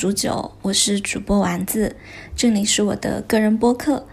[0.00, 1.94] 来到弄堂煮酒，我是主播丸子，
[2.34, 4.06] 这里是我的个人播客。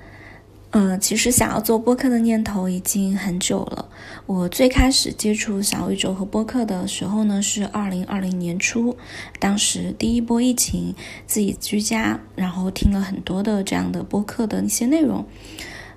[0.71, 3.87] 嗯，其实想要做播客的念头已经很久了。
[4.25, 8.97] 我最开始接触小宇宙和播客的时候呢，是二零二零年初，
[9.39, 10.93] 当时第一波疫情，
[11.25, 15.25] 自己居家，然后听了很多的这样的播客的一些内容。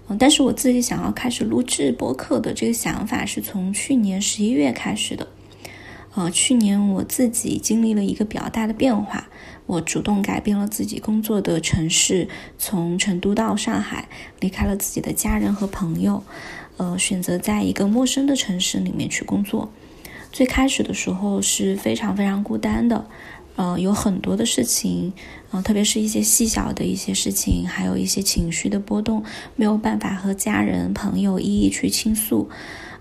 [0.06, 5.26] 嗯，但是我自己想要开始录制播客的这个想法，是从去年十一月开始的。
[6.14, 9.28] 呃，去年我自己经历了一个比较大的变化，
[9.66, 12.28] 我主动改变了自己工作的城市，
[12.58, 14.08] 从成都到上海，
[14.40, 16.24] 离开了自己的家人和朋友，
[16.78, 19.70] 呃，选择在一个陌生的城市里面去工作。
[20.32, 23.06] 最开始的时候是非常非常孤单的，
[23.54, 25.12] 呃，有很多的事情，
[25.52, 29.22] 呃，特别是一些细小的一些事情，还有一些情绪的波动，
[29.54, 32.48] 没有办法和家人朋友一一去倾诉。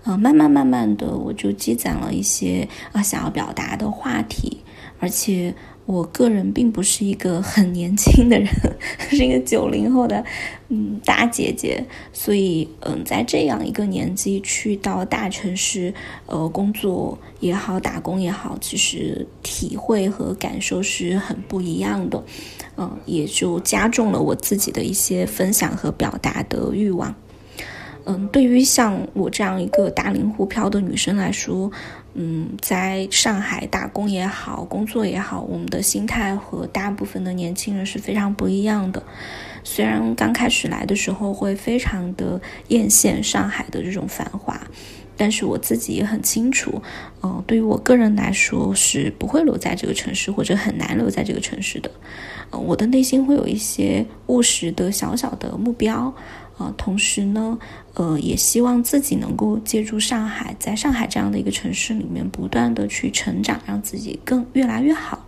[0.04, 4.58] 呃，慢慢慢慢的，我就积攒了一些啊想要表达的话题，
[4.98, 8.48] 而且我个人并不是一个很年轻的人，
[9.10, 10.24] 是一个九零后的
[10.68, 15.92] 嗯大姐姐，所以嗯在这样一个年纪去到大城市
[16.26, 22.24] 呃工作也好，打工也好，其实体会和感受是很不一样的，
[22.78, 27.14] 嗯，也就加重了我自己的一些分享和表达的欲望。
[28.06, 31.70] 嗯，对于像我这样一个大龄沪漂的女生来说，
[32.14, 39.02] 嗯，在上海打工也好，工作也好，我们的心态和大部分的年轻人是非常不一样的。
[39.62, 44.58] 虽然刚开始来的时候会非常的艳羡上海的这种繁华，
[45.16, 46.82] 但是我自己也很清楚，
[47.22, 51.90] 嗯，对于我个人来说是不会留在这个城市，或者很难留在这个城市的。
[52.50, 56.12] 呃，我的内心会有一些务实的小小的目标。
[56.60, 57.58] 啊，同时呢，
[57.94, 65.26] 呃，也希望自己能够借助上海，在上海这样的一个城市里面，不断的去成长，让自己更越来越好。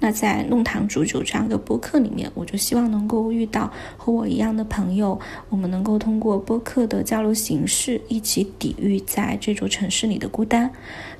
[0.00, 5.20] 那在弄堂煮酒这样一个播客里面，我就希望能够遇到和我一样的朋友，
[5.50, 10.70] 我们能够通过播客的交流形式，一起抵御在这座城市里的孤单。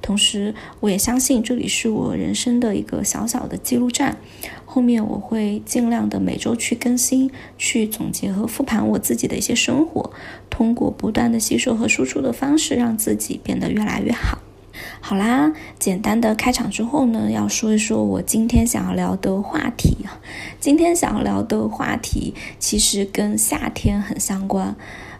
[0.00, 4.16] 同时，我也相信这里是我人生的一个小小的记录站。
[4.74, 10.10] 后面我会尽量的每周去更新，去总结和复盘我自己的一些生活，
[10.50, 14.38] 通过不断的吸收和输出的方式，让自己变得越来越好。
[15.00, 20.18] 好啦，简单的开场之后呢，要说一说我今天想要聊的话题啊。
[20.58, 24.74] 今天想要聊的话题其实跟夏天很相关，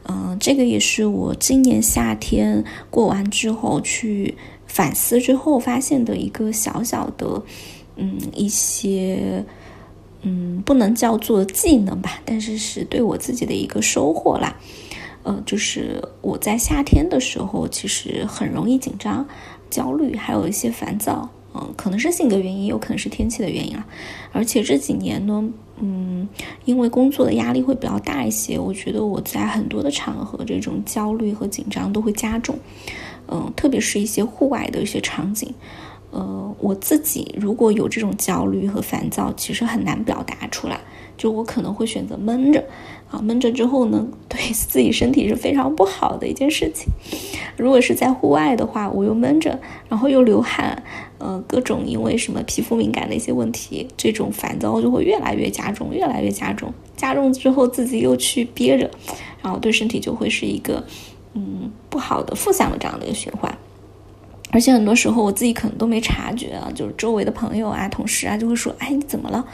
[0.08, 7.44] 嗯，这个也是我今年夏天过完之后去反思之后发现的一个小小的。
[7.96, 9.44] 嗯，一些
[10.22, 14.56] 嗯，不能叫做技能吧，但是是对我自己的一个收获啦。
[15.22, 19.26] 呃，就是我在夏天的时候，其实很容易紧张、
[19.70, 21.30] 焦虑，还有一些烦躁。
[21.54, 23.86] 嗯，可能是性格原因，有可能是天气的原因啊。
[24.32, 26.28] 而且这几年呢，嗯，
[26.64, 32.58] 因为工作的压力会比较大一些，我觉得我在很多的场合，这种焦虑和紧张都会加重。
[33.28, 35.54] 嗯，特别是一些户外的一些场景。
[36.14, 40.78] 呃，我自己如果有这种焦虑和烦躁，其实很难表达出来。
[41.16, 42.64] 就我可能会选择闷着，
[43.08, 46.88] 啊，闷着之后呢， 对自己身体是非常不好的一件事情。
[47.56, 49.58] 如果是在户外的话，我又闷着，
[49.88, 50.82] 然后又流汗，
[51.18, 56.72] 呃，各种因为什么皮肤敏感的一些问题，这种烦躁就会越来越加重，越来越加重。
[56.96, 58.90] 加重之后自己又去憋着，
[59.40, 60.84] 然后对身体就会是一个
[61.34, 63.56] 嗯不好的负向的这样的一个循环。
[64.54, 69.44] 而且很多时候我自己可能都没察觉啊，就是周围的朋友啊、同事啊就会说：“哎，你怎么了？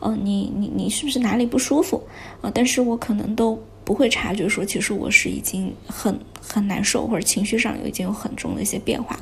[0.00, 2.02] 嗯，你你你是不是哪里不舒服？”
[2.40, 9.20] 啊，但是我可能都不会察觉，说其实我是已经很很难受，或者情绪上有已经有很重的一些变化。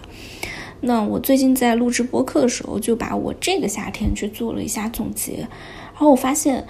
[0.81, 6.65] 那我最近在录制播客的时候，就把我这个夏天去做了一下总结，然后我发现，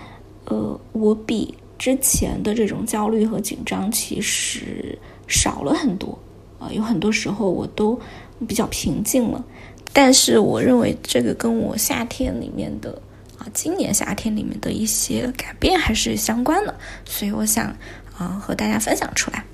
[0.46, 6.18] 呃，我比之前的这种焦虑和紧张其实少了很多
[6.58, 8.00] 啊，有很多时候我都。
[8.46, 9.44] 比较平静了，
[9.92, 12.90] 但是我认为这个跟我夏天里面的
[13.38, 16.74] 啊，今年夏天里面的一些改变还是相关的，
[17.04, 17.74] 所以我想
[18.16, 19.44] 啊和大家分享出来。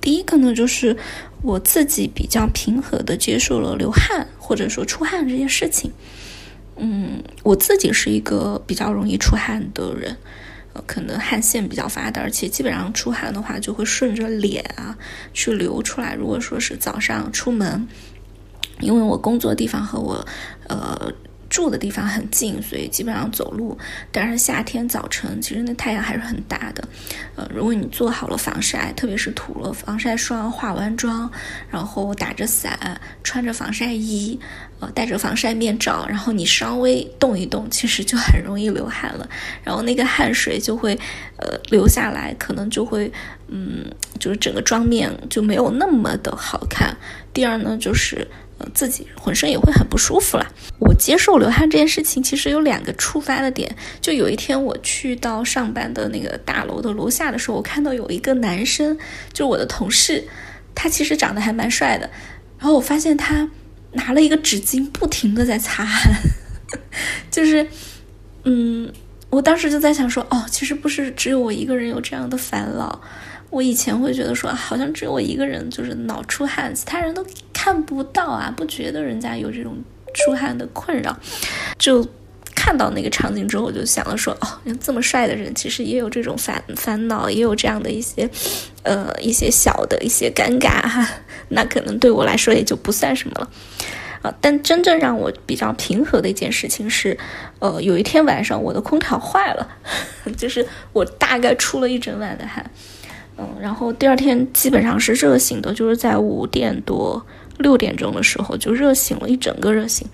[0.00, 0.96] 第一个呢，就是
[1.42, 5.90] 我自己比较平和的接受了流汗或者说出汗这件事情。
[6.76, 10.16] 嗯，我自己是一个比较容易出汗的人。
[10.86, 14.96] 可能汗腺比较发达，而且基本上出汗的话就会顺着脸啊
[15.32, 16.14] 去流出来。
[16.14, 17.86] 如果说是早上出门，
[18.80, 20.26] 因为我工作地方和我
[20.68, 21.12] 呃
[21.48, 23.76] 住的地方很近，所以基本上走路。
[24.10, 26.86] 但是夏天早晨，其实那太阳还是很大的。
[27.36, 31.30] 呃，如果你做好了防晒，特别是涂了防晒霜、化完妆，
[31.70, 34.38] 然后打着伞、穿着防晒衣，
[34.80, 39.28] 呃，戴着防晒面罩，然后你稍微动一动，其实就很容易流汗了。
[39.62, 40.98] 然后那个汗水就会，
[41.38, 43.10] 呃，流下来，可能就会，
[43.48, 43.84] 嗯，
[44.18, 46.96] 就是整个妆面就没有那么的好看。
[47.32, 48.26] 第二呢，就是。
[48.74, 50.46] 自己浑身也会很不舒服啦。
[50.78, 53.74] 我接受流汗这件事情，其实有两个触发的点。
[54.00, 58.96] 就有一天我去到上班的那个大楼的楼下的时候，我看到有一个男生，
[59.32, 60.26] 就是我的同事，
[60.74, 62.08] 他其实长得还蛮帅的。
[62.58, 63.48] 然后我发现他
[63.92, 66.12] 拿了一个纸巾，不停的在擦汗。
[67.30, 67.66] 就是，
[68.44, 68.90] 嗯，
[69.30, 73.00] 我当时就在想说，哦，其实不是只有我一个人有这样的烦恼。
[73.50, 77.24] 我以前会觉得说，好像只有我一个人就是脑出汗，其他人都
[77.66, 79.76] 看不到啊，不觉得人家有这种
[80.14, 81.16] 出汗的困扰。
[81.76, 82.06] 就
[82.54, 84.46] 看到那个场景之后，我就想了说，哦，
[84.80, 88.30] 这么帅的人其实也有这种烦烦恼，也有这样的一些，
[88.84, 91.04] 呃，一些小的一些尴尬哈。
[91.50, 93.50] 那可能对我来说也就不算什么了
[94.22, 94.32] 啊。
[94.40, 97.18] 但真正让我比较平和的一件事情是，
[97.58, 99.68] 呃，有一天晚上我的空调坏了，
[100.38, 102.70] 就是我大概出了一整晚的汗。
[103.38, 107.26] 嗯，然后第二天基本上是热醒的，就是在五点多
[107.58, 110.06] 六点钟的时候就热醒了，一整个热醒。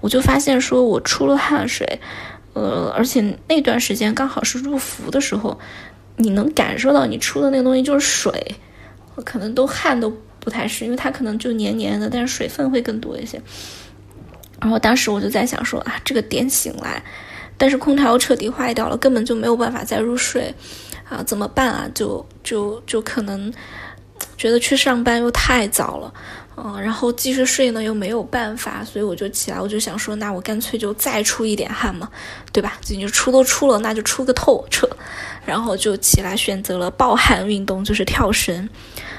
[0.00, 1.98] 我就发现说我出了汗水，
[2.52, 5.58] 呃，而且那段时间刚好是入伏的时候，
[6.16, 8.54] 你能感受到你出的那个东西就是水，
[9.14, 13.40] 我可能都汗都不太湿，因为它可能就黏黏的，但是水分会更多一些。
[14.60, 17.02] 然后当时我就在想说啊，这个点醒来，
[17.58, 20.54] 但是空调彻底坏掉了，根本就没有办法再入睡。
[21.06, 21.86] 啊，怎么办啊？
[21.94, 23.52] 就就就可能
[24.38, 26.14] 觉得去上班又太早了，
[26.56, 32.08] 嗯，然后继续睡呢又没有办法，所以我就起来，我就想说，那我干脆就再出一点汗嘛，
[32.52, 32.78] 对吧？
[32.88, 34.88] 你就出都出了，那就出个透彻，
[35.44, 38.68] 然后就起来选择了暴汗运动，就是跳绳。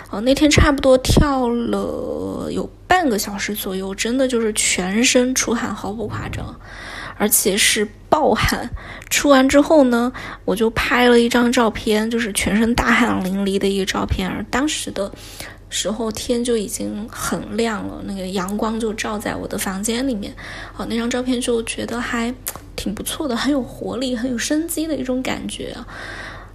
[0.10, 6.56] 哦，那天差不多跳了有半个小时左右，真的就是全身出汗，毫不夸张。
[7.18, 8.70] 而且是暴汗，
[9.10, 10.12] 出完之后呢，
[10.44, 14.30] 我就拍了一张照片，就是全身大汗淋漓的一个照片。
[14.30, 15.10] 而当时的
[15.76, 20.34] 时候天就已经很亮了，那个阳光就照在我的房间里面，
[20.78, 22.34] 啊，那张照片就觉得还
[22.78, 25.88] 挺不错的，很有活力，很有生机的一种感觉啊。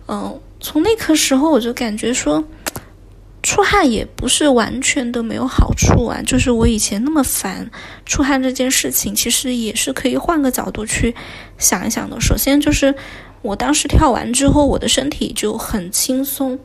[0.09, 2.43] 嗯，从那个时候我就感觉说。
[3.43, 7.71] 出汗也不是完全的没有好处啊，就是我以前那么烦
[8.05, 11.15] 出汗这件事情，其实也是可以换个角度去
[11.57, 12.21] 想一想的。
[12.21, 12.95] 首先就是
[13.41, 16.59] 我当时跳完之后，我的身体就很轻松，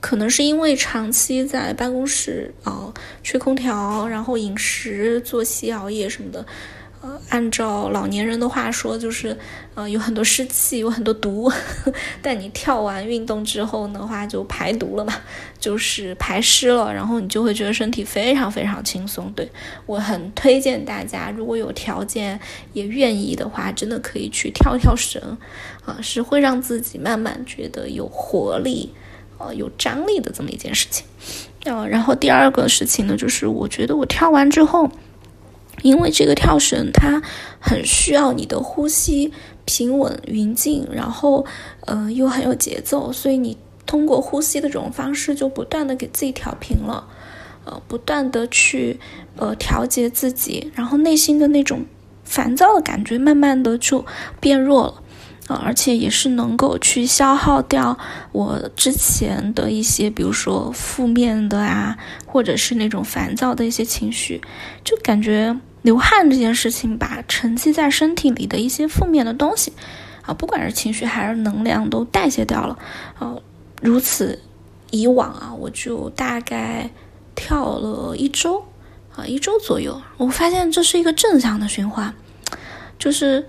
[0.00, 2.92] 可能是因为长期在办公室啊
[3.22, 6.44] 吹空调，然后饮食、作息、熬夜什么的。
[7.02, 9.34] 呃，按照老年人的话说，就是，
[9.74, 11.50] 呃，有很多湿气，有很多毒。
[12.20, 15.14] 但你跳完运动之后的话，就排毒了嘛，
[15.58, 19.32] 就是排湿了，然后你就会觉得身体非常非常轻松。
[19.34, 19.50] 对
[19.86, 22.38] 我很推荐大家，如果有条件
[22.74, 25.38] 也愿意的话，真的可以去跳跳绳，
[25.86, 28.92] 啊，是会让自己慢慢觉得有活力，
[29.40, 31.04] 呃，有张力的这么一件事情。
[31.64, 34.88] 呃，然后第二个事情呢，就是我觉得我跳完之后。
[35.82, 37.22] 因为这个跳绳它
[37.58, 39.32] 很需要你的呼吸
[39.64, 41.46] 平稳匀静，然后
[41.86, 43.56] 呃又很有节奏，所以你
[43.86, 47.08] 通过呼吸的这种方式就不断的给自己调平了，
[47.64, 49.00] 呃不断的去
[49.36, 51.86] 呃调节自己，然后内心的那种
[52.24, 54.04] 烦躁的感觉慢慢的就
[54.38, 55.02] 变弱了。
[55.56, 57.98] 而且也是能够去消耗掉
[58.32, 64.40] 我之前的一些，比如说负面的啊，或者是那种烦躁的一些情绪，
[64.84, 69.72] 就感觉流汗这件事情把沉积在身体里的一些负面的东西，
[70.22, 72.78] 啊，不管是情绪还是能量都代谢掉了。
[73.18, 73.42] 呃，
[73.82, 74.38] 如此
[74.90, 76.90] 以往啊，我就大概
[77.34, 78.62] 跳了一周，
[79.16, 82.14] 啊，一周左右，我发现这是一个正向的循环，
[82.98, 83.46] 就是。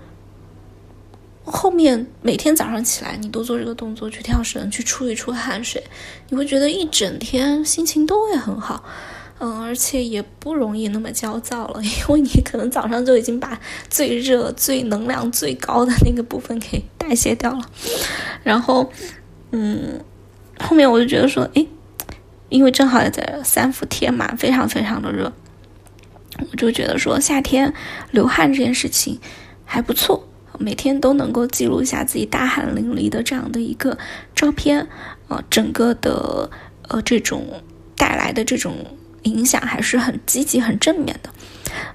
[1.44, 5.82] 后面每天早上起来，你都做这个动作，去跳绳，去出一出汗水，
[6.28, 8.84] 你会觉得一整天心情都会很好，
[9.40, 17.70] 嗯，而且也不容易那么焦躁了，因为你可能早上就已经把最热、最能量最高的那个部分给代谢掉了。
[18.44, 18.92] 然后，
[19.50, 20.00] 嗯，
[20.60, 21.68] 后面我就觉得说，诶，
[22.50, 25.32] 因为正好也在三伏天嘛，非常非常的热，
[26.52, 27.74] 我就觉得说夏天
[28.12, 29.18] 流汗这件事情
[29.64, 30.28] 还不错。
[30.58, 33.98] 每天都能够记录一下自己大汗淋漓的这样的一个
[34.34, 34.86] 照片，
[35.28, 36.50] 呃，整个的
[36.88, 37.62] 呃这种
[37.96, 38.74] 带来的这种
[39.22, 41.30] 影响还是很积极、很正面的。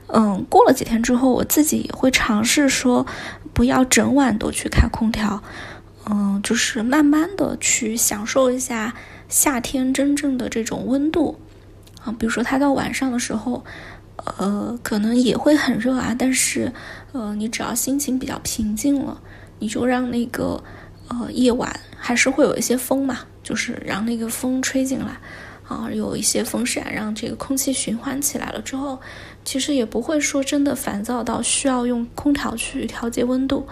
[0.07, 3.05] 嗯，过了几天之后，我自己也会尝试说，
[3.53, 5.43] 不要整晚都去开空调，
[6.09, 8.95] 嗯，就是慢慢的去享受一下
[9.29, 11.37] 夏天真正的这种温度
[12.03, 12.15] 啊。
[12.17, 13.65] 比如说，它到晚上的时候，
[14.37, 16.71] 呃，可能也会很热啊，但是，
[17.11, 19.21] 呃，你只要心情比较平静了，
[19.59, 20.61] 你就让那个，
[21.07, 25.17] 呃，夜晚还是会有一些风嘛，就是让那个风吹进来。
[25.67, 28.97] 啊，有一些风扇让这个空气循环起来了之后，
[29.43, 33.67] 其实也不会说真的烦躁到需要用空调去调节温度。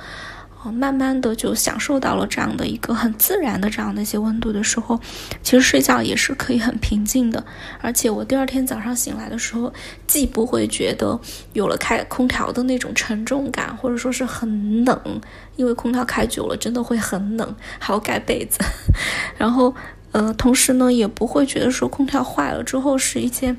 [0.71, 4.99] 慢慢的就享受到了这样的一个很自然的这样的一些温度的时候，
[5.41, 7.45] 其实睡觉也是可以很平静的。
[7.81, 9.73] 而且我第二天早上醒来的时候，
[10.07, 11.19] 既不会觉得
[11.53, 15.21] 有了开空调的那种沉重感，或者说是很冷，
[15.55, 18.59] 因为空调开久了真的会很冷，还要盖被子，
[19.37, 19.73] 然后。
[20.11, 23.57] 呃，同时呢，也不会觉得说空调坏了之后是一件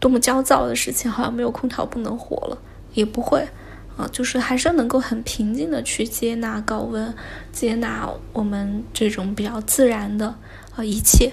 [0.00, 2.56] 多么焦躁的事情，好像没有空调不能活了，
[2.94, 3.46] 也不会
[3.96, 7.14] 啊，就是还是能够很平静的去接纳高温，
[7.52, 10.34] 接纳我们这种比较自然的
[10.76, 11.32] 啊一切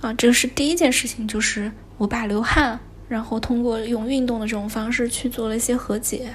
[0.00, 6.34] 啊，这是第一件事情，就是我把流汗，然后通过用运动的这种方式去做了一些和解，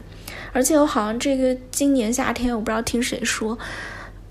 [0.53, 3.57] 而且我好像这个今年夏天，我不知道听谁说，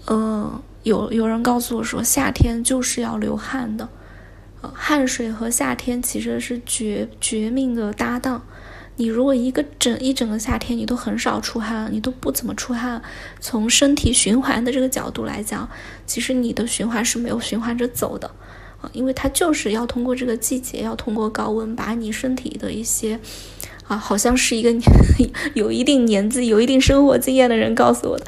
[0.06, 0.62] 嗯。
[0.86, 3.88] 有有人告诉我说，夏天就是要流汗的，
[4.60, 8.40] 呃，汗水和夏天其实是绝绝命的搭档。
[8.96, 13.02] 你如果一个整一整个夏天你都很少出汗，你都不怎么出汗，
[13.40, 15.68] 从身体循环的这个角度来讲，
[16.06, 18.30] 其实你的循环是没有循环着走的，
[18.80, 23.20] 啊，因为它就是要通过这个季节，要通过高温把你身体的一些，
[23.86, 24.74] 啊，好像是一个
[25.54, 28.26] 有一定年纪、有一定生活经验的人告诉我的。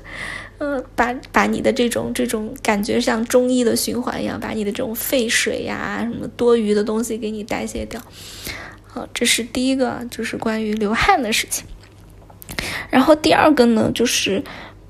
[0.60, 8.02] 嗯，把把你的这种这种感觉像中医的循环一样，把你的这种废水呀、什么多余的东西给你代谢掉。
[9.12, 11.66] 这是第一个，就是关于流汗的事情。
[12.90, 14.42] 然后第二个呢，就是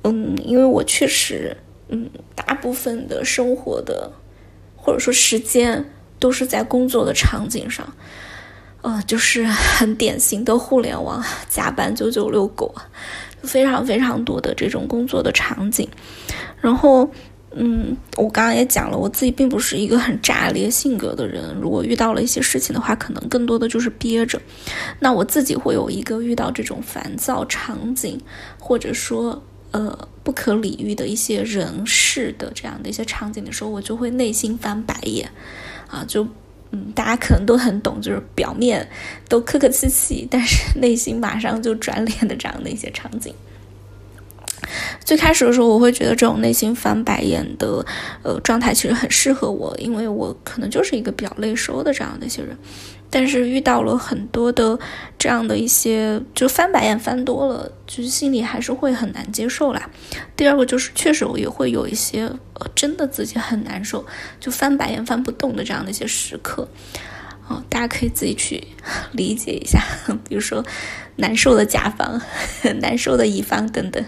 [0.02, 1.56] 嗯，因为我确实
[1.88, 4.12] 嗯，大部分的生活的
[4.76, 5.84] 或者说时间
[6.18, 7.92] 都是在工作的场景上，
[8.82, 12.74] 呃，就是很典型的互联网加班九九六狗。
[13.44, 15.88] 非常非常多的这种工作的场景，
[16.60, 17.08] 然后，
[17.54, 21.54] 嗯，我刚刚也讲了，我自己并不是一个很炸裂性格的人。
[21.60, 24.40] 如果遇到了一些事情的话，可能更多的就是憋着。
[25.00, 28.20] 那我自己会有一个遇到这种烦躁场景，
[28.58, 35.30] 或者说呃不可理喻的一些人事的这样的一些场景的时候，我就会内心翻白眼，
[35.88, 36.26] 啊，就。
[36.70, 38.86] 嗯，大家可能都很懂，就是表面
[39.26, 43.32] 都客客气气，但是内心马上就转脸的这样的一些场景。
[45.04, 47.84] 最开始的时候，我会觉得这种内心翻白眼的
[48.22, 52.56] 呃状态其实很适合我，因为我可能就是一个比较内收的这样的一些人。
[53.10, 54.78] 但是遇到了很多的
[55.18, 59.88] 这样的一些，就翻白眼翻多了，就是心里还是会很难接受啦。
[60.36, 62.30] 第二个就是确实我也会有一些
[62.74, 64.04] 真的自己很难受，
[64.38, 66.68] 就翻白眼翻不动的这样的一些时刻，
[67.48, 68.62] 啊，大家可以自己去
[69.12, 69.82] 理解一下，
[70.28, 70.62] 比如说
[71.16, 72.20] 难受的甲方、
[72.78, 74.04] 难受的乙方等等。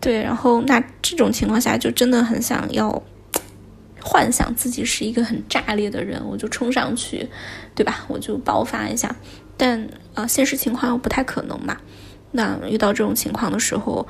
[0.00, 3.02] 对，然后那这种情况下就真的很想要。
[4.00, 7.28] 幻想自己是一个很炸裂的人，我就冲上去，
[7.74, 8.06] 对吧？
[8.08, 9.14] 我就爆发一下。
[9.56, 11.76] 但啊，现实情况又不太可能嘛。
[12.30, 14.06] 那遇到这种情况的时候，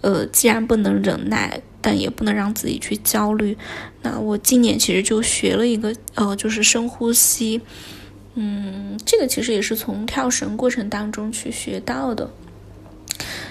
[0.00, 3.56] 呃，既然不能忍耐，但也不能让自己去焦虑。
[4.02, 7.60] 那我今年其实就学了一个，呃，就是深呼吸。
[8.34, 12.28] 嗯，这个其实也是从跳绳过程当中去学到的，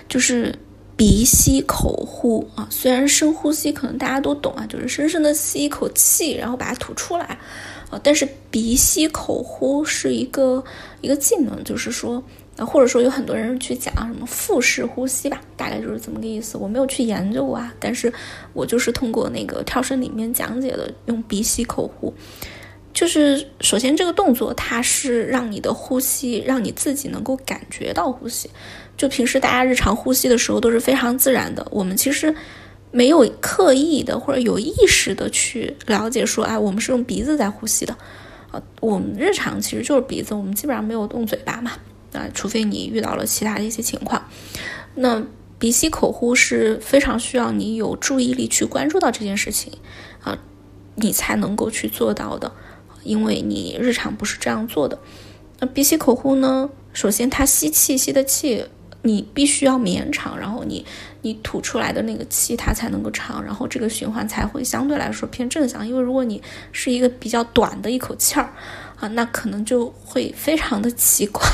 [0.10, 0.54] 就是。
[0.98, 7.38] 鼻吸口呼啊，虽然深呼吸可能大家都懂啊，就是深深的吸一口气，然后把它吐出来，
[7.90, 10.64] 啊，但是鼻吸口呼是一个
[11.02, 12.24] 一个技能，就是说
[12.56, 16.58] 啊，或者说有很多人去讲什么腹式呼吸吧，大概就是这么个意思。
[16.58, 18.12] 我没有去研究啊，但是
[18.54, 22.14] 我就是通过那个跳绳里面讲解的，用鼻吸口呼，
[22.96, 28.50] 就是首先这个动作它是让你的呼吸，让你自己能够感觉到呼吸。
[28.96, 32.34] 就平时大家日常呼吸的时候都是非常自然的，我们其实
[32.92, 37.94] 没有刻意的或者有意识的去了解说，哎，我们是用鼻子在呼吸的，
[38.52, 41.74] 啊，我们日常其实就是鼻子，我们基本上没有动嘴巴嘛，
[42.14, 44.30] 啊，除非你遇到了其他的一些情况，
[44.96, 45.22] 那
[45.60, 49.74] 鼻吸口呼是非常需要你有注意力去关注到这件事情，
[50.24, 50.40] 啊，
[50.96, 52.54] 你才能够去做到的，
[53.06, 55.00] 因为你日常不是这样做的。
[55.60, 58.66] 那鼻吸口呼呢，首先它吸气吸的气。
[59.02, 60.84] 你必须要绵长，然后你
[61.22, 65.88] 你吐出来的那个气它才能够长，然后这个循环才会相对来说偏正向。
[65.88, 68.52] 因为如果你是一个比较短的一口气儿
[69.00, 71.46] 啊，那可能就会非常的奇怪，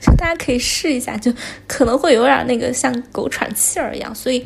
[0.00, 1.30] 就 大家可以试一下，就
[1.66, 4.42] 可能会有点那个像狗喘气儿一样，所以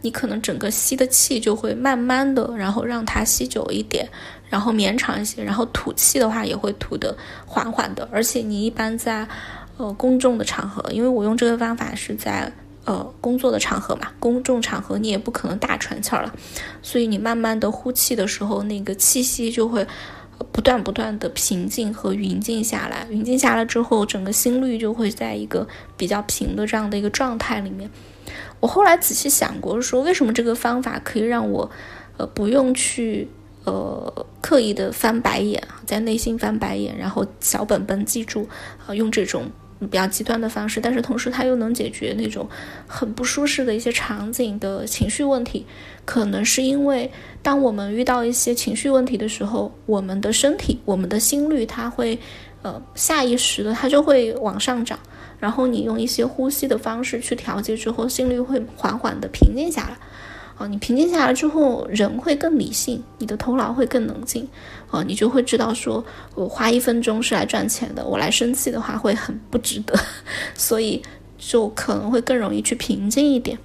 [0.00, 4.08] 你可能整个吸的气就会慢慢的，然后让它吸久一点，
[4.52, 7.16] 然后绵长一些，然后吐气的话也会吐的
[7.46, 9.26] 缓缓的，而且你一般在
[9.78, 12.52] 呃公众的场合，因为我用这个方法是在
[12.84, 16.34] 呃工作的场合嘛，公众场合你也不可能大喘气儿了，
[16.82, 19.86] 所以你慢慢的呼气的时候，那个气息就会。
[20.50, 25.64] 不断不断的平静和匀静下来，匀静下来之后，整个心率就会在一个
[25.96, 27.88] 比较平的这样的一个状态里面。
[28.58, 31.70] 我后来仔细想过，说为什么这个方法可以让我，
[32.16, 33.28] 呃，不用去
[33.64, 38.48] 呃刻意的翻白眼，在内心翻白眼，然后小本本记住，
[38.86, 39.44] 啊，用这种。
[39.90, 42.48] 比较极端的方式，但是同时它又能解决那种
[42.86, 45.66] 很不舒适的一些场景的情绪问题。
[46.04, 47.10] 可能是因为
[47.42, 52.16] 当我们遇到一些情绪问题的时候，我们的身体、我们的心率，它会
[52.62, 54.96] 呃下意识的它就会往上涨。
[55.40, 59.98] 然后你用一些呼吸的方式去调节之后，心率会缓缓的平静下来。
[60.56, 64.48] 啊，你平静下来之后，人会更理性，你的头脑会更冷静。
[64.90, 66.04] 啊，你就会知道，说
[66.34, 69.98] 我花一分钟是来赚钱的，我来生气的话会很不值得，
[70.54, 71.02] 所以
[71.38, 73.58] 就可能会更容易去平静一点。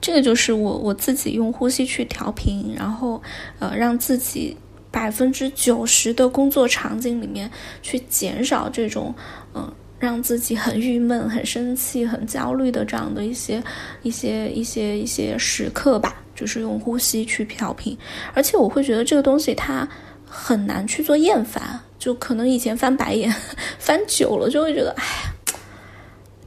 [0.00, 3.22] 这个就是我我自己用呼吸去调频，然后
[3.60, 4.56] 呃让自己
[4.90, 7.48] 百分之九十的工作场景里面
[7.82, 9.14] 去减少这种
[9.54, 13.62] 嗯让自己很郁闷、很生气、很焦虑的这样的一些
[14.02, 17.96] 一些一些一些时刻吧，就是用呼吸去调频，
[18.34, 19.88] 而且我会觉得这个东西它。
[20.30, 23.34] 很难去做厌烦，就可能以前翻白眼
[23.80, 25.32] 翻久了，就会觉得哎呀，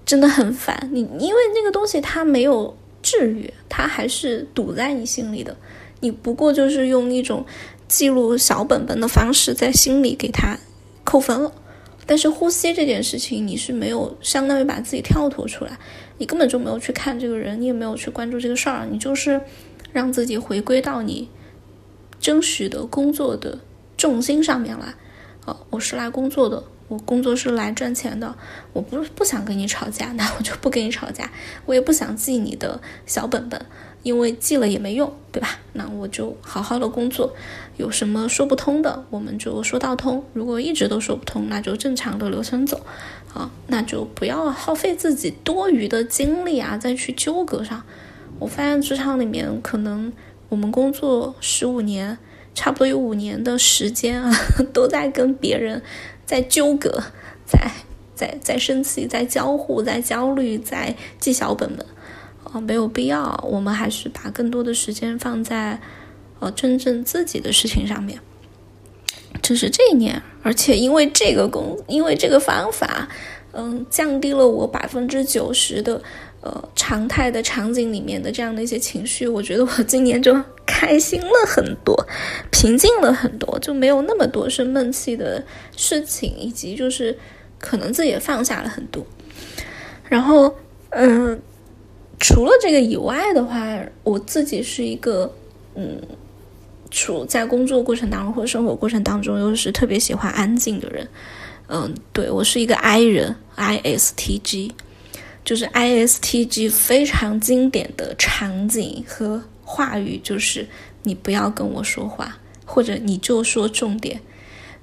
[0.06, 0.88] 真的很烦。
[0.94, 5.58] 你因为那个东西它没有治愈，它还是堵在你心里的。
[6.00, 7.44] 你不过就是用一种
[7.88, 10.56] 记录小本本的方式在心里给它
[11.04, 11.52] 扣分了。
[12.06, 15.78] 但是呼吸这件事情，你是没有相当于把自己跳脱出来，
[16.18, 19.42] 你根本就没有去看这个人，你也没有去关注这个事儿，你就是
[19.92, 21.30] 让自己回归到你
[22.20, 23.60] 争取的工作的。
[23.98, 24.96] 重心上面来，
[25.46, 28.36] 哦，我是来工作的，我工作是来赚钱的，
[28.74, 31.30] 我不不想跟你吵架，那我就不跟你吵架，
[31.68, 33.64] 我也不想记你的小本本，
[34.04, 35.60] 因为记了也没用，对吧？
[35.74, 37.34] 那我就好好的工作，
[37.78, 42.82] 有什么说不通的，我们就说到通；如果一直都说不通，那就正常的流程走，
[43.34, 47.84] 啊，那就不要耗费自己多余的精力啊，再去纠葛上。
[48.40, 50.12] 我发现职场里面，可能
[50.50, 52.18] 我们工作十五年。
[52.54, 54.30] 差不多有五年的时间啊，
[54.74, 55.82] 都在跟别人
[56.26, 57.02] 在纠葛，
[57.46, 57.72] 在
[58.14, 61.86] 在在生气，在交互，在焦虑，在记小本本，
[62.52, 63.40] 啊，没有必要。
[63.50, 65.80] 我们还是把更多的时间放在
[66.40, 68.20] 呃真正自己的事情上面。
[69.42, 73.08] 这是这一年，而且因为这个工，因为这个方法，
[73.54, 76.02] 嗯，降低了我百分之九十的。
[76.44, 80.36] 呃，常态的场景里面的这样的一些情绪，我觉得我今年就
[80.66, 81.96] 开心了很多，
[82.50, 85.46] 平静了很多，就没有那么多生闷气的
[85.78, 87.16] 事情，以及就是
[87.60, 89.06] 可能自己也放下了很多。
[90.10, 90.56] 然后，
[90.90, 91.40] 嗯，
[92.22, 95.34] 除了这个以外的话，我自己是一个，
[95.74, 96.00] 嗯，
[96.92, 101.08] 处在工作过程当中或者生活过程当中，又是特别喜欢安静的人。
[101.68, 104.72] 嗯，对我是一个 I 人，I S T G。
[105.44, 110.68] 就是 I S T G 非常经典的场景和话语，就是
[111.02, 114.22] 你不要跟我说话，或者你就说重点。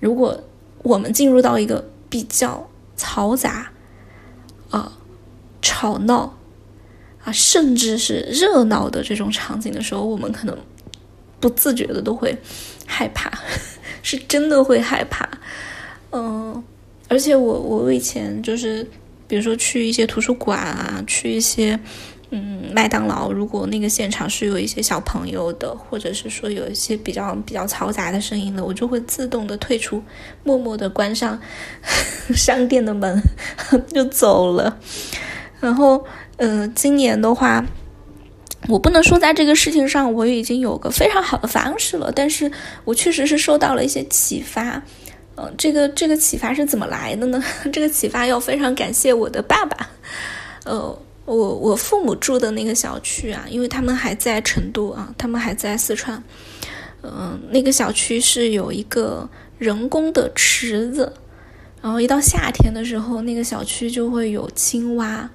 [0.01, 0.43] 如果
[0.83, 3.71] 我们进入到一个比较嘈杂、
[4.71, 4.93] 啊
[5.63, 6.38] 吵闹
[7.33, 10.57] 甚至是热闹的这种场景的时候，我们可能
[11.41, 12.37] 不自觉的都会
[12.87, 13.31] 害怕，
[14.03, 15.29] 是真的会害怕。
[16.13, 16.63] 嗯，
[17.09, 18.87] 而且我我以前就是。
[19.29, 21.79] 比如说去一些图书馆啊，去一些
[22.31, 30.03] 嗯麦当劳，如果那个现场是有一些小朋友的，或者是说有一些比较比较嘈杂的声音的，我就会自动的退出，
[30.45, 31.39] 默默的关上
[32.35, 33.21] 商店的门
[33.93, 34.79] 就走了。
[35.61, 36.03] 然后，
[36.39, 37.65] 嗯，今年的话，
[38.69, 42.51] 我不能说在这个事情上我已经有个非常好的方式了，但是
[42.85, 44.81] 我确实是受到了一些启发。
[45.37, 47.43] 嗯，这个这个启发是怎么来的呢？
[47.73, 49.91] 这个启发要非常感谢我的爸爸。
[50.65, 56.23] 呃，我我父母住的那个小区啊，因为他们还在成都啊，他们还在四川。
[57.03, 61.13] 嗯，那个小区是有一个人工的池子，
[61.83, 65.29] 然后一到夏天的时候，那个小区就会有青蛙。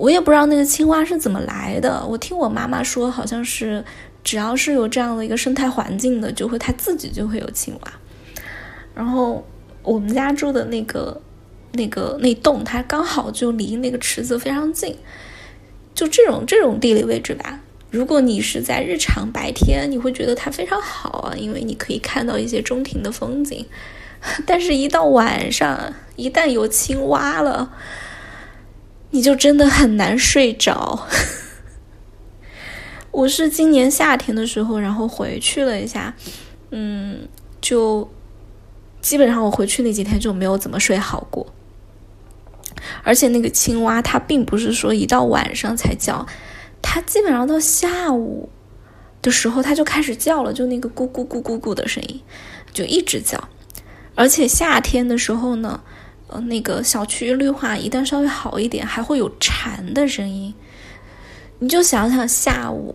[0.00, 3.84] 我也不知道那个青蛙是怎么来的，我听我妈妈说，好像是
[4.24, 7.92] 只要是有这样的一个生态环境的，就会它自己就会有青蛙。
[8.94, 9.46] 然后
[9.82, 11.20] 我们家住的那个
[11.72, 14.96] 那个那栋，它刚好就离那个池子非常近，
[15.94, 17.60] 就这种这种地理位置吧。
[17.90, 23.66] 如果你是在日常白天，你会觉得它非常好啊，因为你可以看到一些中庭的风景。
[24.46, 27.70] 但是，一到晚上，一旦有青蛙了，
[29.10, 31.06] 你就真的很难睡着。
[33.10, 36.14] 我是今年夏天的时候，然后回去了一下，
[36.70, 37.28] 嗯，
[37.60, 38.08] 就
[39.00, 41.46] 基本上我回去那几天就没有怎么睡好过。
[43.02, 46.26] 而且那个青蛙，它并不是说一到晚上才叫。
[46.80, 48.48] 它基本上到下午
[49.20, 52.20] 的时候，它就开始叫了，就那个咕咕咕咕咕的声音，
[52.72, 53.48] 就一直叫。
[54.14, 55.82] 而且夏天的时候呢，
[56.30, 60.54] 呃，那个小区绿化一旦稍微好一点，还会有蝉的声音。
[61.58, 62.94] 你就想想下午，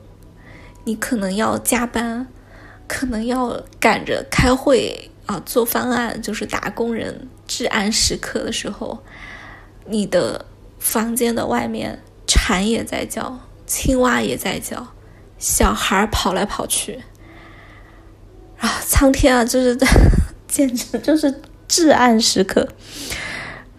[0.85, 2.27] 你可能要加班，
[2.87, 9.03] 可能要赶着开会啊，做方案，就是打工人至暗时刻的时候，
[9.85, 10.45] 你的
[10.79, 13.39] 房间的外面蝉也在叫。
[13.67, 14.93] 青蛙也在叫，
[15.39, 17.01] 小孩跑来跑去，
[18.59, 19.75] 啊，苍天啊，就是
[20.47, 22.67] 简直就是至暗时刻。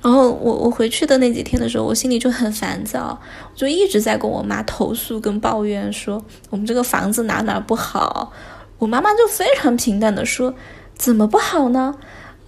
[0.02, 3.18] 然后我我回去的那几天的时候，我心里就很烦躁，
[3.52, 8.32] 我就一直在跟我妈投诉跟抱怨，说我们这个房子哪哪不好。
[8.78, 10.54] 我妈妈就非常平淡的说，
[10.94, 11.94] 怎么不好呢？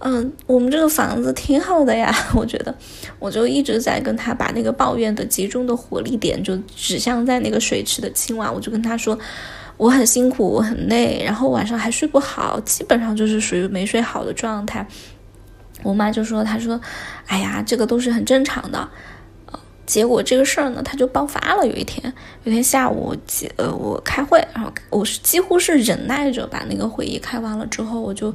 [0.01, 2.73] 嗯，我们这个房子挺好的呀， 我觉得，
[3.19, 9.19] 我就一直在跟他把那个抱怨的集中的火力点就指向在那个水池的青蛙，我就跟他说，
[9.75, 14.87] 我很辛苦，我很累，然后晚上还睡不好，基本上就是属于没睡好的状态。
[15.83, 16.79] 我妈就说，她说，
[17.27, 18.89] 哎呀，这个都是很正常的。
[19.85, 21.65] 结果这个事儿呢，他就爆发了。
[21.65, 22.13] 有一天，
[22.43, 23.15] 有一天下午，
[23.57, 28.33] 呃，我开会，然后我是几乎是忍耐着把那个会议开完了之后，我就。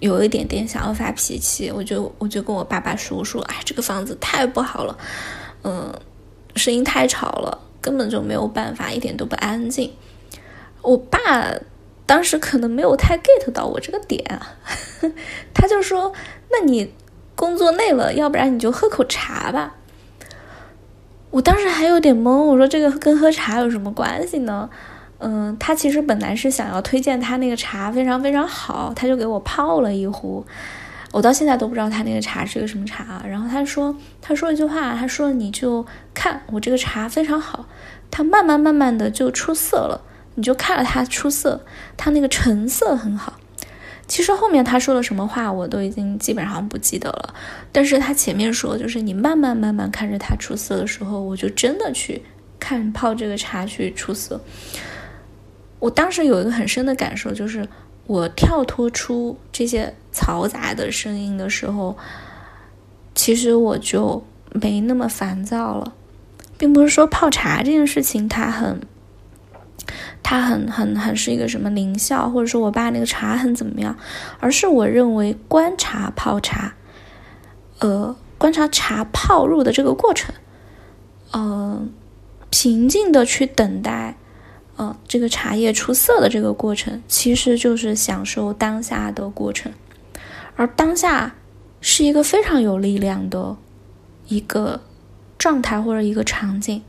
[0.00, 4.98] 有一点点想要发脾气，我就我就跟我爸爸说：“说，哎，这个房子太不好了，
[5.62, 5.90] 嗯，
[6.56, 9.90] 声音太吵了，根本就没有办法，一点都不安静。”
[10.82, 11.18] 我爸
[12.04, 14.22] 当时可能没有太 get 到我这个点，
[15.54, 16.12] 他就说
[16.54, 16.92] ：“那你
[17.34, 19.74] 工作累了，要不然你就喝口茶吧。”
[21.30, 24.70] 我当时还有点懵，我说：“这个跟喝茶有什么关系呢？”
[25.18, 30.44] 嗯，他其实本来是想要推荐他那个茶非常非常好，他就给我泡了一壶。
[31.12, 33.04] 我到现在都不知道他那个茶是个什么茶。
[33.04, 37.66] 啊然后他说，他说一句话，他说你就看我这个茶非常好，
[38.10, 40.00] 它慢慢慢慢的就出色了，
[40.34, 41.64] 你就看着它出色，
[41.96, 43.34] 它那个成色很好。
[44.06, 47.34] 其实后面他说了什么话我都已经基本上不记得了，
[47.72, 52.22] 但是他前面说就是你慢慢慢慢看着他出色的时候，我就真的去
[52.60, 54.40] 看泡这个茶去出色。
[55.78, 57.66] 我当时有一个很深的感受，就是
[58.06, 61.96] 我跳脱出这些嘈杂的声音的时候，
[63.14, 65.94] 其实我就没那么烦躁了。
[66.56, 68.80] 并不是说泡茶这件事情它很，
[70.22, 73.96] 它很很很是一个什么名校，或者说我爸那个茶很怎么样，
[74.40, 76.74] 而是我认为观察泡茶，
[77.80, 80.34] 呃，观察茶泡入的这个过程，
[81.32, 81.92] 嗯，
[82.50, 84.16] 平静的去等待。
[84.76, 89.72] 嗯，这个茶叶出色的这个过程，其实就是享受当下的过程，
[90.56, 91.36] 而当下
[91.80, 93.56] 是一个非常有力量的
[94.26, 94.80] 一个
[95.38, 96.82] 状态或者一个场景。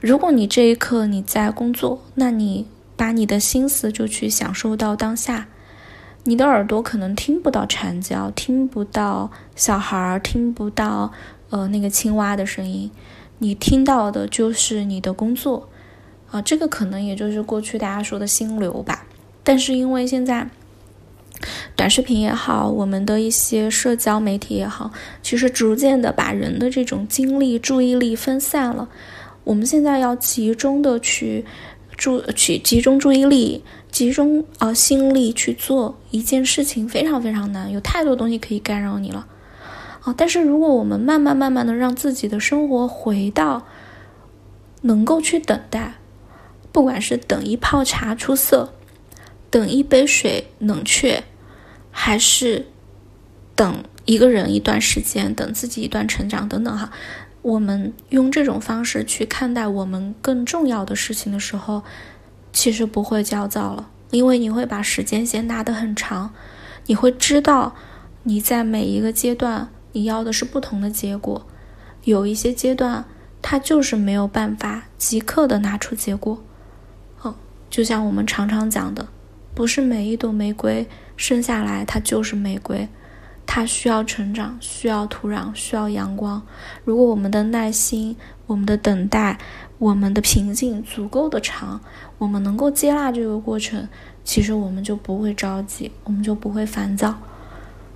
[0.00, 5.48] 如果你这一刻你在工作，那你把你的心思就去享受到当下，
[6.22, 11.12] 你的耳朵可能听不到蝉叫，听不到小孩儿，听不到
[11.50, 12.88] 呃那个青蛙的声音，
[13.38, 15.68] 你听到的就是你的工作。
[16.30, 19.06] 啊，这个可能也就是过去大家说的心流吧。
[19.42, 20.48] 但是因为现在
[21.74, 28.88] 短视频也好，我们的一些社交媒体也好，其实逐渐的把人的这种精力、注意力分散了。
[29.48, 31.46] 我们现在要集中的去
[31.96, 39.26] 注去集中注意力、集中啊心力去做一件事情，非常非常难，有太多东西可以干扰你了。
[40.02, 43.66] 啊，但是如果我们慢慢慢慢的让自己的生活回到
[44.82, 45.94] 能够去等待。
[46.70, 48.74] 不管是等一泡茶出色，
[49.50, 51.24] 等一杯水冷却，
[51.90, 52.66] 还是
[53.56, 56.92] 等一个人一段时间，等自己一段成长等等哈，
[57.42, 61.82] 我们用这种方式去看待我们更重要的事情的时候，
[62.52, 66.32] 其实不会焦躁了，因为你会把时间线拉得很长，
[66.86, 67.74] 你会知道
[68.24, 71.46] 你在每一个阶段你要的是不同的结果，
[72.04, 73.04] 有一些阶段
[73.40, 76.42] 它就是没有办法即刻的拿出结果。
[77.24, 77.34] 嗯
[77.70, 79.08] 就像我们常常讲的，
[79.54, 82.88] 不是每一朵玫瑰生下来它就是玫瑰，
[83.50, 86.40] 它需要成长，需要土壤，需要阳光。
[86.84, 88.14] 如果我们的耐心、
[88.46, 89.38] 我们的等待、
[89.78, 91.80] 我们的平静足够的长，
[92.18, 93.88] 我们能够接纳这个过程，
[94.22, 97.14] 其实我们就不会着急，我们就不会烦躁。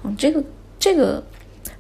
[0.03, 0.43] 嗯，这个
[0.79, 1.23] 这个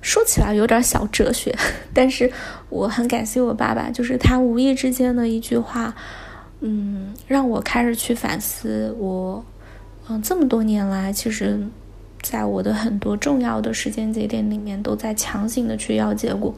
[0.03, 1.57] 说起来有点小哲学，
[1.95, 2.31] 但是
[2.69, 5.95] 我很感谢我爸爸，就是他无意之间的一句话，
[6.61, 9.43] 嗯，让我开始去反思我。
[10.09, 11.67] 嗯，这么多年来，其实，
[12.23, 16.55] 在我的很多重要的时间节点里面，都在强行的去要结果。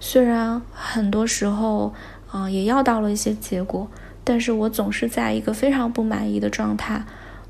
[0.00, 1.94] 虽然很多时候，
[2.32, 3.88] 嗯，也要到了一些结果，
[4.24, 7.02] 但是我总是在一个非常不满意的状态。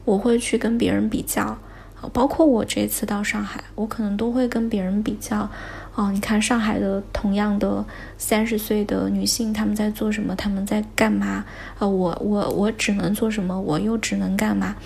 [0.05, 5.51] 我会去跟别人比较，啊，包括我这次到上海，我可能都会跟别人比较。
[5.97, 7.83] 哦，你看上海的同样的
[8.19, 10.37] 三十岁的女性，她们在做什么？
[10.37, 11.45] 她们在干嘛？
[11.79, 13.59] 呃，我我我只能做什么？
[13.59, 14.77] 我又只能干嘛？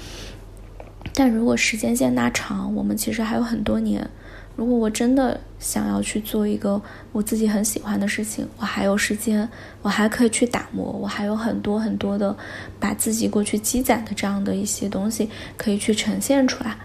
[1.15, 4.09] 但如果时间线拉长，我们其实还有很多年。
[4.57, 6.81] 如果我真的想要去做一个
[7.13, 9.49] 我自己很喜欢的事情，我还有时间，
[9.81, 12.37] 我还可以去打磨，我还有很多很多的
[12.79, 16.77] 把自己过去积攒的这样的一些东西可以去呈现出来。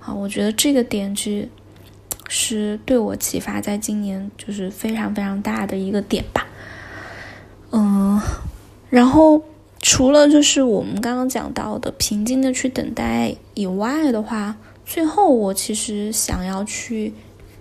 [0.00, 1.48] 啊，我觉得这个点是
[2.28, 6.46] 是对我启发，在今年就是非常非常大的一个点吧。
[7.70, 8.20] 嗯，
[8.90, 9.42] 然后。
[9.82, 17.12] 除了就是我们刚刚讲到的平静的去等待以外的话，最后我其实想要去，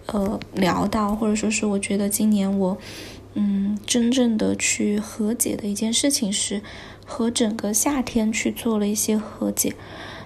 [0.06, 2.78] 呃，聊到或者说是我觉得今年我，
[3.34, 6.62] 嗯，真正的去和解的一件事情是，
[7.08, 9.74] 和整个夏天去做了一些和解，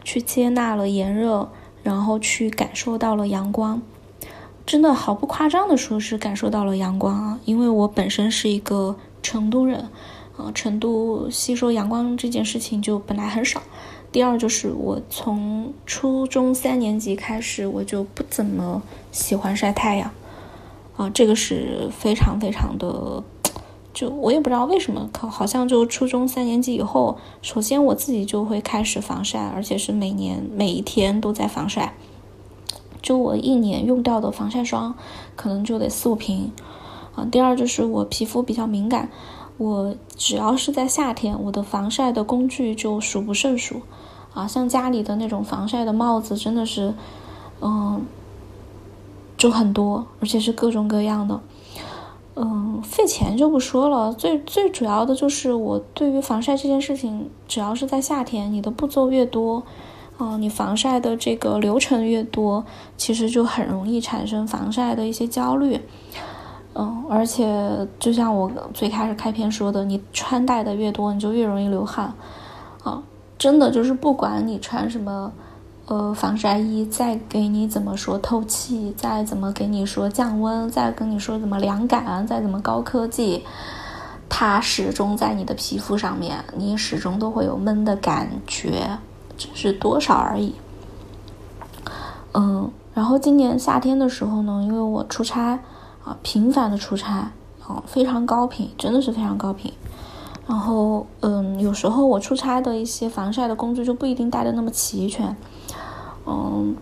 [0.03, 1.49] 去接纳了炎热，
[1.81, 3.81] 然后去感受到了阳光，
[4.65, 9.87] 真的毫不夸张的说是感受到了阳光啊，因为我本身是一个成都人。
[10.37, 13.61] 啊，成都吸收阳光这件事情就本来很少。
[14.11, 20.11] 第二就是我从初中三年级开始，我就不怎么喜欢晒太阳。
[20.97, 23.21] 啊，这个是非常非常的，
[23.93, 31.93] 就我也不知道为什么，好像就初中三年级以后，首先我自己就会开始防晒，而且是每年每一天都在防晒。
[33.01, 34.95] 就我一年用掉的防晒霜，
[35.35, 36.53] 可能就得四五瓶。
[37.15, 39.09] 啊，第二就是我皮肤比较敏感。
[39.57, 43.81] 我只要是在夏天，我的防晒的工具就数不胜数，
[44.33, 46.93] 啊，像家里的那种防晒的帽子，真的是，
[47.61, 48.05] 嗯，
[49.37, 51.39] 就很多，而且是各种各样的，
[52.35, 59.63] 嗯，费钱就不说了，最最主要的就是我对于防晒这件事情，只要是在夏天，你的步骤越多，
[60.19, 62.65] 嗯，你防晒的这个流程越多，
[62.97, 65.79] 其实就很容易产生防晒的一些焦虑。
[66.77, 72.13] 嗯，而且就像我最开始开篇说的，你穿戴的越多，你就越容易流汗，
[72.83, 73.01] 啊，
[73.37, 75.31] 真的就是不管你穿什么，
[75.85, 83.45] 呃，防晒衣，再给你怎么说透气，再怎么给你说降温，再跟你说怎么凉感，再怎么高科技，
[84.27, 88.97] 它始终在你的皮肤上面，你始终都会有闷的感觉，
[89.37, 90.53] 只是多少而已。
[92.33, 95.61] 嗯，然后今年夏天的时候呢，因为我出差。
[96.05, 97.31] 啊，频繁的出差，
[97.67, 99.73] 啊，非常高频，真的是非常高频。
[100.47, 105.35] 然后，嗯，有时候我出差的一些防晒的工具就不一定带的那么齐全。
[106.27, 106.75] 嗯，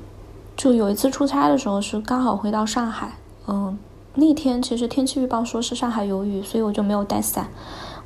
[0.57, 3.13] 就有一次出差的时候是刚好回到上海，
[3.47, 3.79] 嗯，
[4.15, 7.47] 那天其实天气预报说是上海有雨，所以我就没有带伞，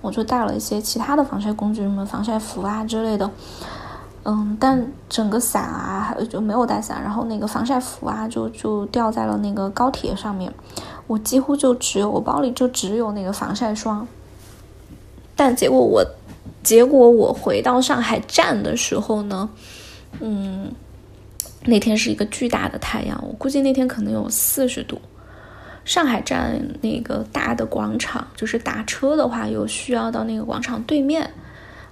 [0.02, 3.32] 我就带了一些其他的防晒工具，什么防晒服啊之类的。
[4.26, 10.54] 嗯，但整个伞啊还就没有带伞，然后那个防晒服啊就就掉在了那个高铁上面。
[11.08, 14.06] 我几乎就只有我包里就只有那个防晒霜，
[15.36, 16.06] 但结果我，
[16.62, 19.50] 结果我回到上海站的时候呢，
[20.20, 20.72] 嗯，
[21.64, 25.02] 那天是一个巨大的太阳，我估计那天可能有四十度。
[25.86, 31.32] 上海站那个大的广场，就是打车的话，有需要到那个广场对面，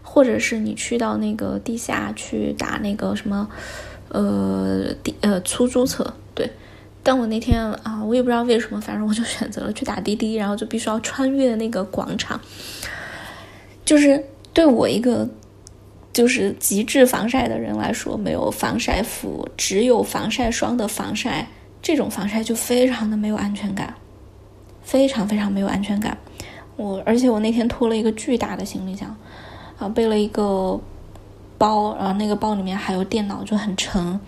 [0.03, 3.47] 或者是你去到那个地下去打那个什么，
[4.09, 6.13] 呃，地呃出租车，
[7.05, 12.41] 但我那天啊，我也不知道为什么，反正我就选择了去打滴滴，然后就必须要穿越那个广场。
[13.85, 15.29] 就是对我一个
[16.11, 21.47] 就是极致防晒的人来说，没有防晒服，只有防晒霜的防晒，
[21.79, 23.93] 这种防晒就非常的没有安全感，
[24.81, 26.17] 非常非常没有安全感。
[26.75, 29.15] 我而且我那天拖了一个巨大的行李箱，
[29.77, 30.81] 啊，背了一个
[31.59, 34.19] 包，然后那个包里面还有电脑，就很沉。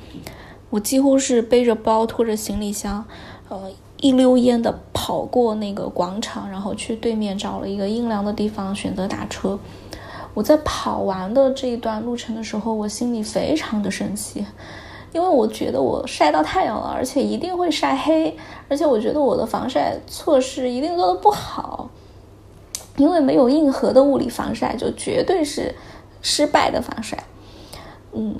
[0.69, 3.05] 我几乎是背着包拖着行李箱，
[3.49, 9.57] 呃，一溜烟的跑过那个广场，然后去对面找了一个阴凉的地方选择打车。
[10.33, 14.45] 我在跑完的这一段路程的时候，我心里非常的生气，
[15.11, 21.89] 因为我觉得我晒到太阳了，而且一定会晒黑，而且我觉得我的防晒措施一定做的不好，
[22.97, 25.73] 因为没有硬核的物理防晒，就绝对是
[26.21, 27.23] 失败的防晒。
[28.13, 28.35] 嗯，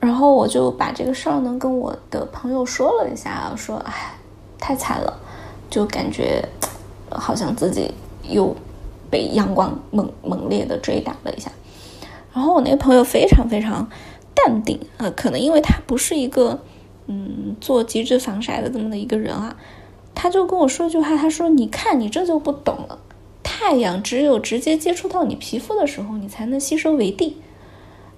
[0.00, 4.14] 然后我就把这个事儿呢跟我的朋友说了一下，说哎，
[4.58, 5.18] 太惨了，
[5.68, 6.42] 就感觉
[7.10, 7.90] 好像自己
[8.22, 8.54] 又
[9.10, 11.50] 被阳光猛猛烈的追打了一下。
[12.32, 13.88] 然后我那个朋友非常非常
[14.34, 16.60] 淡定啊，可能因为他不是一个
[17.06, 19.56] 嗯做极致防晒的这么的一个人啊，
[20.14, 22.98] 他就跟我说一句话，他说：“你看你这就不懂了，
[23.42, 27.36] 太阳只有直接接触到你皮肤的时候，你才能吸收为地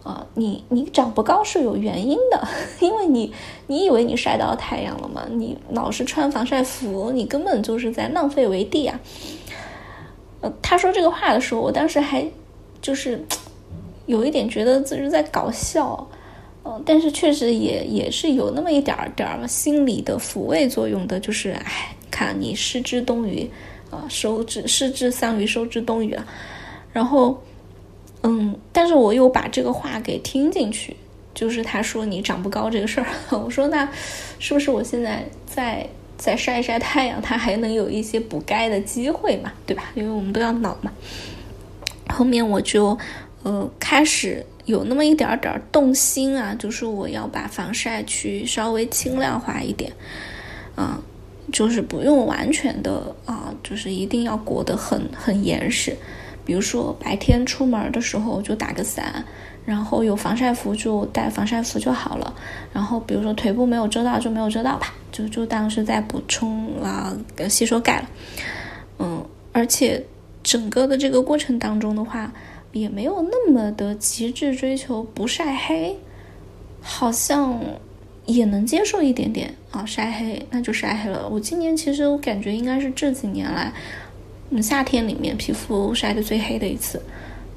[0.02, 2.48] 啊，你你长不高是有原因的，
[2.80, 3.32] 因为你
[3.66, 5.26] 你以为你晒到太阳了吗？
[5.30, 8.98] 你老是穿防晒服，你根本就是在浪费为地啊。”
[10.42, 12.26] 呃，他说这个话的时候，我当时还
[12.80, 13.24] 就是。
[14.06, 16.04] 有一点觉得自己在搞笑，
[16.64, 23.48] 嗯，但是确实也也是有那么一点儿点儿心理的抚慰作用的，就是，哎，看你失之东隅，
[23.88, 26.26] 啊，收之失之桑榆，收之东隅啊。
[26.92, 27.40] 然后，
[28.22, 30.96] 嗯，但是我又把这个话给听进去，
[31.34, 33.06] 就是他说你长不高这个事儿，
[33.38, 33.88] 我说那
[34.38, 39.84] 是不是我现在再再晒一晒太阳，它还能有一些补钙的机会嘛，对吧？
[39.94, 40.92] 因为我们都要老嘛。
[42.08, 42.98] 后面我就。
[43.42, 49.90] 呃，开始有那么一点点动心啊，就是我要把防晒去稍微轻量化一点，
[50.74, 51.00] 啊，
[51.50, 55.96] 就是不用完全的啊，就是一定要裹得很很严实。
[56.44, 59.24] 比如说白天出门的时候就打个伞，
[59.64, 62.34] 然后有防晒服就带防晒服就好了。
[62.72, 67.16] 然后比如说腿部没有遮到就没有遮到吧，就就当是在补充啊
[67.48, 68.08] 吸收钙了。
[68.98, 70.04] 嗯，而且
[70.42, 72.32] 整个的这个过程当中的话。
[72.72, 75.98] 也没有那么的极致追求不晒黑，
[76.80, 77.60] 好像
[78.26, 81.28] 也能接受一点点啊，晒黑那就晒黑了。
[81.28, 83.72] 我今年其实我感觉应该是这几年来，
[84.50, 87.00] 嗯，夏天里面皮肤晒的最黑的一次，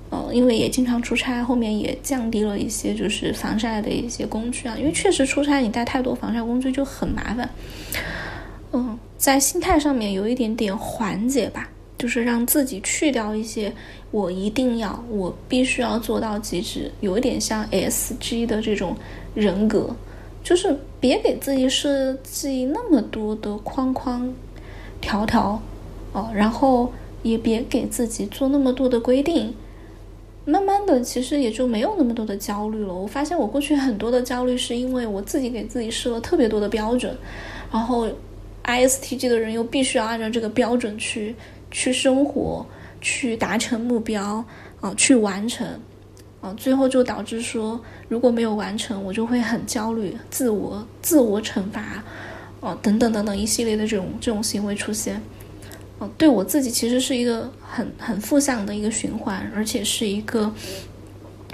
[0.09, 7.49] 呃，因为也经常出差，后面也降低了一些就是防晒的一些工具啊，因为确实出差你带太多防晒工具就很麻烦，
[8.71, 11.69] 嗯，在心态上面有一点点缓解吧。
[11.95, 13.71] 就是让自己去掉一些，
[14.11, 18.93] 我一定要，我必须要做到极致，有一点像 S G 的这种
[19.33, 19.95] 人格，
[20.43, 24.29] 就是别给自己设计那么多的框框
[24.99, 25.61] 条条
[26.13, 29.53] 哦，然后也别给自己做那么多的规定，
[30.45, 32.93] 慢慢的其实也就没有那么多的焦虑了。
[32.93, 37.13] 我发现我过去很多的焦虑是因为我自己给自己设了特别多的标准，
[37.71, 38.07] 然后
[38.61, 41.35] I S T G 的人又必须要按照这个标准去。
[41.75, 42.63] 去生活，
[43.01, 44.45] 去达成目标，
[44.79, 45.67] 啊，去完成，
[46.39, 52.03] 啊，最后就导致说，如果没有完成，我就会很焦虑，自我自我惩罚，
[52.59, 55.19] 哦，等等等等一系列的这种这种行为出现，
[56.17, 60.53] 对我自己其实是一个很很负向的一个循环，而且是一个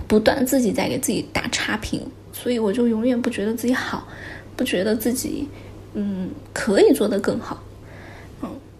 [0.08, 4.08] 不断自己在给自己打差评，所以我就永远不觉得自己好，
[4.56, 5.48] 不觉得自己
[5.94, 7.64] 嗯可以做得更好。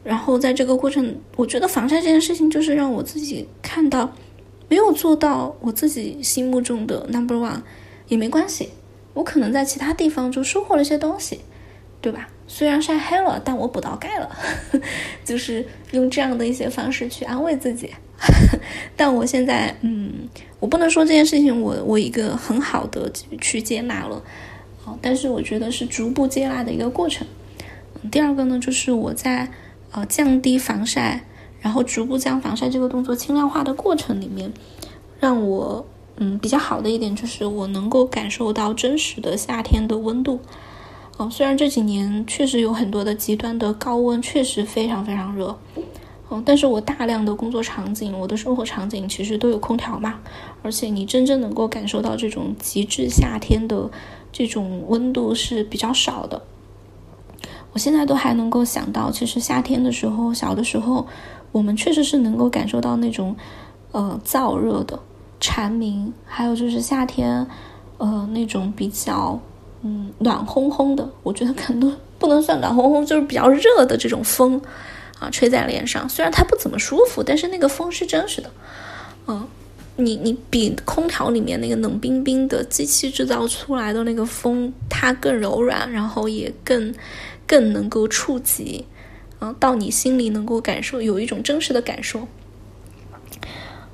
[0.02, 4.12] 然后在这个过程，我觉得防晒这件事情就是让我自己看到，
[4.68, 7.60] 没有做到我自己心目中的 number one
[8.08, 8.70] 也没关系，
[9.14, 11.42] 我可能在其他地方就收获了一些东西，
[12.02, 12.28] 对吧？
[12.48, 14.30] 虽然晒黑了，但我补到钙了，
[15.24, 17.90] 就是用这样的一些方式去安慰自己。
[18.98, 20.28] 但我现在，嗯，
[20.60, 24.22] 我不能说这件事情我我一个很好的去接纳了，
[24.86, 27.28] 哦，但是我觉得是逐步接纳的一个过程。
[28.12, 29.50] 第二个呢，就是我在。
[29.92, 31.26] 呃，降低防晒，
[31.62, 34.54] 然后逐步将防晒这个动作轻量化的过程里面，
[35.20, 35.84] 让我
[36.18, 40.40] 嗯比较好的一点就是我能够感受到真实的夏天的温度。
[41.20, 45.54] 哦，虽然这几年确实有很多的极端的高温，确实非常非常热。
[46.30, 50.18] 哦，但是我大量的工作场景，我的生活场景其实都有空调嘛，
[50.64, 53.92] 而且你真正能够感受到这种极致夏天的
[54.32, 56.42] 这种温度是比较少的。
[57.74, 61.06] 我现在都还能够想到，其实夏天的时候，小的时候，
[61.52, 63.36] 我们确实是能够感受到那种，
[63.92, 64.98] 呃，燥热的
[65.42, 67.46] 蝉鸣，还有就是夏天，
[67.98, 69.38] 呃，那种比较，
[69.82, 71.10] 嗯，暖烘烘的。
[71.24, 74.62] 我觉得可能不能算暖烘烘，就是比较热的这种风，
[75.20, 76.08] 啊，吹在脸上。
[76.08, 78.52] 虽然它不怎么舒服，但是那个风是真实的。
[79.28, 79.48] 嗯，
[79.96, 86.94] 你你比空调里面那个冷冰冰的机器制造出来的那个风，它更柔软，然后也更。
[87.50, 88.86] 更能够触及，
[89.40, 92.28] 啊，到你心里能够感受，有一种真实的感受。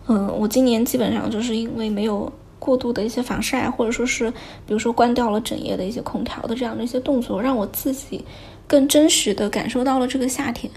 [0.08, 2.30] 嗯，我今年基本上就是因为没有
[2.66, 4.32] 过度的一些防晒，或者说是
[4.66, 8.26] 比如说关掉了整夜的一些空调的这样的一些动作，让我自己
[8.66, 10.72] 更真实的感受到了这个夏天。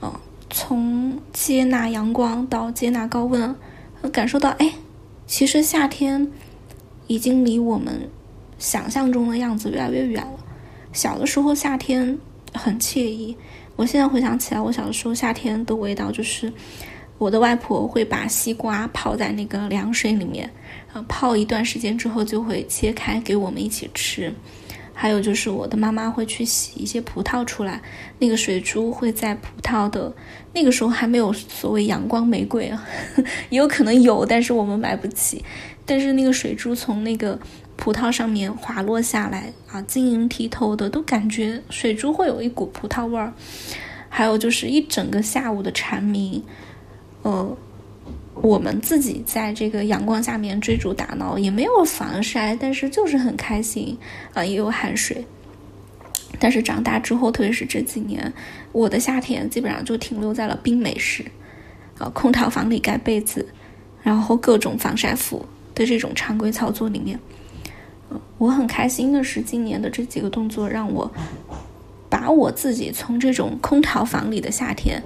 [0.00, 0.12] 嗯，
[0.50, 3.52] 从接纳阳光到接纳高温，
[4.12, 4.72] 感受到哎，
[5.26, 6.30] 其实夏天
[7.08, 8.08] 已经离我们
[8.58, 10.38] 想象中的样子越来越远了。
[10.92, 12.16] 小的时候夏天
[12.52, 13.36] 很惬意，
[13.74, 16.52] 我现在回想起来，我小的时候夏天的味道就是。
[17.18, 20.50] 我的外婆会把西瓜泡在那个凉水里面，
[21.02, 24.32] 泡一段时间之后就会切开给我们一起吃。
[24.98, 27.82] 还有就是我的妈妈会去洗一些葡萄出来，
[28.18, 30.10] 那个水珠会在葡萄的
[30.54, 32.82] 那个时候还没有所谓阳光玫瑰啊，
[33.50, 35.44] 也有可能有，但是我们买不起。
[35.84, 37.38] 但是那个水珠从那个
[37.76, 43.30] 葡萄上面滑落下来啊，晶莹剔透的，都感觉水珠会有一股葡萄味儿。
[44.08, 46.42] 还有就是一整个下午的蝉鸣。
[47.20, 47.56] 呃，
[48.42, 53.96] 我们自己在这个阳光下面追逐打闹，也没有防晒，但是就是很开心
[54.34, 55.24] 啊，也有汗水。
[56.38, 58.30] 但是长大之后，特别是这几年，
[58.72, 61.24] 我的夏天基本上就停留在了冰美式
[61.98, 63.48] 啊，空调房里盖被子，
[64.02, 67.18] 然后各种防晒服的这种常规操作里面。
[68.36, 71.10] 我很开心的是，今年的这几个动作让我
[72.10, 75.02] 把我自己从这种空调房里的夏天。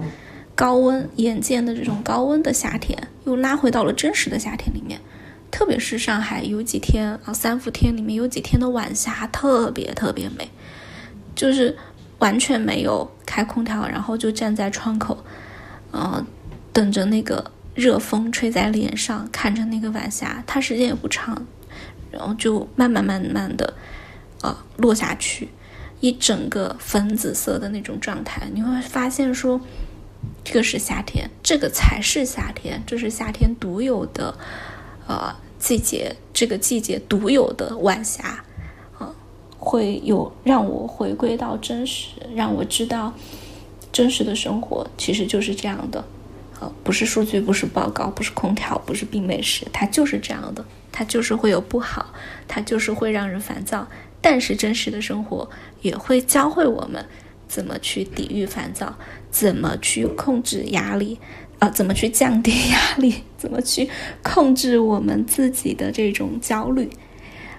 [0.55, 4.99] 高温眼见的这种高温的夏天，又拉回到了真实的夏天里面。
[5.49, 10.49] 特别是上海有几天啊，三伏天里面有几天的晚霞特别特别美，
[11.35, 11.77] 就是
[12.19, 15.25] 完全没有开空调，然后就站在窗口，
[15.91, 16.25] 呃，
[16.71, 21.45] 等着那个热风吹在脸上，看着那个晚霞，它时间也不长，
[22.11, 23.73] 然后就慢慢慢慢的
[24.41, 25.49] 呃落下去，
[25.99, 29.59] 一整个粉紫色的那种状态，你会发现说。
[30.43, 34.35] 这个是夏天，这个才是夏天，这是夏天独有的，
[35.07, 38.43] 呃，季节，这个季节独有的晚霞，
[38.97, 39.13] 啊，
[39.57, 43.13] 会有让我回归到真实，让我知道
[43.91, 46.03] 真实的生活其实就是这样的，
[46.59, 52.07] 呃，不是数据，不是报告，不是空调，不是冰美式，它就是这样的，它就是会有不好，
[52.47, 53.87] 它就是会让人烦躁，
[54.19, 55.47] 但是真实的生活
[55.83, 57.05] 也会教会我们。
[57.47, 58.95] 怎么去抵御烦躁？
[59.31, 61.17] 怎么去控制压力？
[61.59, 63.23] 啊，怎么去降低压力？
[63.37, 63.89] 怎么去
[64.21, 66.89] 控制我们自己的这种焦虑？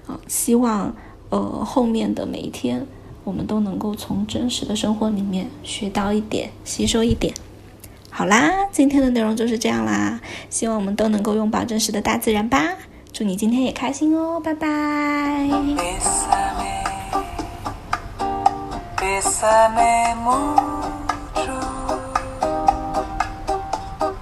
[0.06, 0.94] 啊，希望
[1.30, 2.86] 呃后面的每一天，
[3.24, 7.32] 我们都能够从真实的生活里面学到一点，吸收一点。
[8.10, 10.20] 好啦，今天的内容就是这样啦。
[10.50, 12.76] 希望我们都能够拥抱真实的大自然吧。
[13.12, 15.48] 祝你今天也开心哦，拜拜。